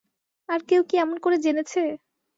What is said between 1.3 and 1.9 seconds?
জেনেছে।